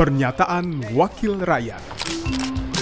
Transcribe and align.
Pernyataan 0.00 0.96
Wakil 0.96 1.44
Rakyat 1.44 1.76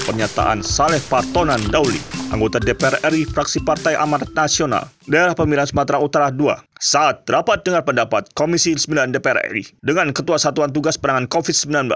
Pernyataan 0.06 0.62
Saleh 0.62 1.02
Partonan 1.02 1.58
Dauli, 1.66 1.98
anggota 2.30 2.62
DPR 2.62 2.94
RI 3.10 3.26
fraksi 3.26 3.58
Partai 3.58 3.98
Amanat 3.98 4.30
Nasional, 4.38 4.86
Daerah 5.02 5.34
Pemilihan 5.34 5.66
Sumatera 5.66 5.98
Utara 5.98 6.30
II, 6.30 6.54
saat 6.78 7.26
rapat 7.26 7.66
dengar 7.66 7.82
pendapat 7.82 8.30
Komisi 8.38 8.70
9 8.70 9.10
DPR 9.10 9.50
RI 9.50 9.66
dengan 9.82 10.14
Ketua 10.14 10.38
Satuan 10.38 10.70
Tugas 10.70 10.94
Penanganan 10.94 11.26
COVID-19. 11.26 11.90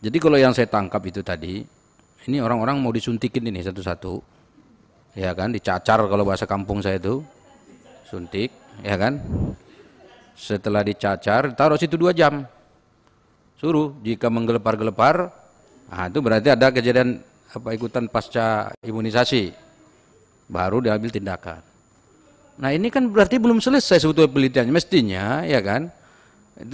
Jadi 0.00 0.16
kalau 0.16 0.40
yang 0.40 0.56
saya 0.56 0.64
tangkap 0.64 1.04
itu 1.04 1.20
tadi, 1.20 1.60
ini 2.24 2.40
orang-orang 2.40 2.80
mau 2.80 2.88
disuntikin 2.88 3.44
ini 3.52 3.60
satu-satu, 3.60 4.24
ya 5.12 5.36
kan, 5.36 5.52
dicacar 5.52 6.00
kalau 6.08 6.24
bahasa 6.24 6.48
kampung 6.48 6.80
saya 6.80 6.96
itu, 6.96 7.20
suntik, 8.08 8.48
ya 8.80 8.96
kan. 8.96 9.20
Setelah 10.32 10.80
dicacar, 10.80 11.52
taruh 11.52 11.76
situ 11.76 12.00
dua 12.00 12.16
jam, 12.16 12.48
suruh 13.58 13.92
jika 14.06 14.30
menggelepar-gelepar, 14.30 15.34
nah 15.90 16.06
itu 16.06 16.18
berarti 16.22 16.48
ada 16.54 16.70
kejadian 16.70 17.18
apa 17.50 17.68
ikutan 17.74 18.06
pasca 18.06 18.70
imunisasi, 18.80 19.50
baru 20.46 20.78
diambil 20.78 21.10
tindakan. 21.10 21.60
Nah 22.58 22.70
ini 22.74 22.90
kan 22.90 23.06
berarti 23.06 23.38
belum 23.38 23.62
selesai 23.62 24.02
sebetulnya 24.02 24.30
penelitiannya, 24.30 24.74
mestinya, 24.74 25.24
ya 25.46 25.62
kan. 25.62 25.90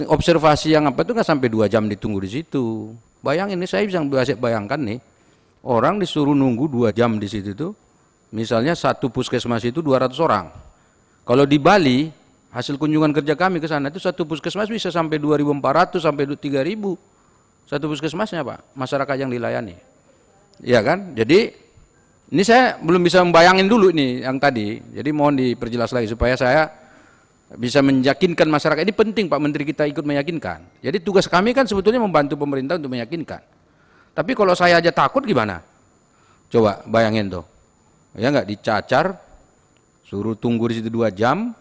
Observasi 0.09 0.73
yang 0.73 0.89
apa 0.89 1.05
itu 1.05 1.13
nggak 1.13 1.29
sampai 1.29 1.45
dua 1.45 1.69
jam 1.69 1.85
ditunggu 1.85 2.17
di 2.25 2.41
situ. 2.41 2.89
Bayangin 3.21 3.57
ini 3.57 3.69
saya 3.69 3.85
bisa 3.85 4.01
bayangkan 4.37 4.81
nih, 4.81 4.97
orang 5.65 6.01
disuruh 6.01 6.33
nunggu 6.33 6.69
dua 6.69 6.89
jam 6.89 7.17
di 7.21 7.29
situ 7.29 7.53
tuh, 7.53 7.73
misalnya 8.33 8.73
satu 8.73 9.09
puskesmas 9.13 9.61
itu 9.65 9.81
200 9.81 10.13
orang. 10.21 10.49
Kalau 11.25 11.45
di 11.45 11.57
Bali, 11.57 12.09
hasil 12.55 12.79
kunjungan 12.79 13.11
kerja 13.11 13.35
kami 13.35 13.59
ke 13.59 13.67
sana 13.67 13.91
itu 13.91 13.99
satu 13.99 14.23
puskesmas 14.23 14.71
bisa 14.71 14.87
sampai 14.87 15.19
2.400 15.19 15.99
sampai 15.99 16.23
3.000. 16.23 17.67
Satu 17.67 17.85
puskesmasnya 17.91 18.47
Pak, 18.47 18.77
masyarakat 18.77 19.15
yang 19.19 19.27
dilayani. 19.27 19.75
Iya 20.63 20.79
kan? 20.79 21.11
Jadi 21.17 21.51
ini 22.31 22.43
saya 22.47 22.79
belum 22.79 23.03
bisa 23.03 23.19
membayangin 23.25 23.67
dulu 23.67 23.91
ini 23.91 24.23
yang 24.23 24.39
tadi. 24.39 24.79
Jadi 24.79 25.09
mohon 25.11 25.35
diperjelas 25.35 25.91
lagi 25.91 26.07
supaya 26.07 26.39
saya 26.39 26.71
bisa 27.59 27.83
meyakinkan 27.83 28.47
masyarakat. 28.47 28.87
Ini 28.87 28.95
penting 28.95 29.25
Pak 29.27 29.39
Menteri 29.41 29.67
kita 29.67 29.83
ikut 29.89 30.05
meyakinkan. 30.07 30.79
Jadi 30.79 31.03
tugas 31.03 31.27
kami 31.27 31.51
kan 31.51 31.67
sebetulnya 31.67 31.99
membantu 31.99 32.39
pemerintah 32.39 32.79
untuk 32.79 32.95
meyakinkan. 32.95 33.43
Tapi 34.15 34.31
kalau 34.31 34.55
saya 34.55 34.79
aja 34.79 34.95
takut 34.95 35.27
gimana? 35.27 35.59
Coba 36.47 36.85
bayangin 36.87 37.27
tuh. 37.27 37.45
Ya 38.15 38.31
nggak 38.31 38.47
dicacar, 38.47 39.19
suruh 40.07 40.39
tunggu 40.39 40.71
di 40.71 40.79
situ 40.79 40.87
dua 40.87 41.11
jam, 41.11 41.51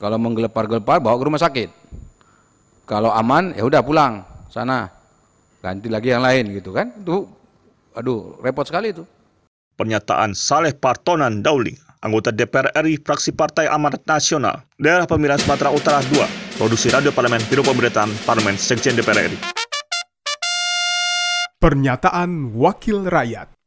kalau 0.00 0.16
menggelepar-gelepar 0.16 1.04
bawa 1.04 1.14
ke 1.20 1.24
rumah 1.28 1.38
sakit. 1.38 1.68
Kalau 2.88 3.12
aman 3.12 3.52
ya 3.52 3.62
udah 3.68 3.84
pulang 3.84 4.24
sana, 4.48 4.88
ganti 5.60 5.92
lagi 5.92 6.10
yang 6.10 6.24
lain 6.24 6.56
gitu 6.56 6.72
kan? 6.72 6.90
Itu, 6.96 7.28
aduh 7.92 8.40
repot 8.40 8.64
sekali 8.64 8.96
itu. 8.96 9.04
Pernyataan 9.76 10.32
Saleh 10.34 10.74
Partonan 10.74 11.44
Dauli, 11.44 11.76
anggota 12.02 12.32
DPR 12.32 12.72
RI 12.82 12.98
fraksi 13.00 13.36
Partai 13.36 13.68
Amanat 13.68 14.02
Nasional, 14.08 14.64
Daerah 14.80 15.06
Pemilihan 15.06 15.38
Sumatera 15.38 15.70
Utara 15.70 16.02
II, 16.02 16.24
produksi 16.56 16.90
Radio 16.90 17.14
Parlemen 17.14 17.40
Biro 17.46 17.62
Pemberitaan 17.62 18.10
Parlemen 18.24 18.58
Sekjen 18.58 18.96
DPR 18.96 19.30
RI. 19.30 19.38
Pernyataan 21.60 22.56
Wakil 22.56 23.04
Rakyat 23.04 23.59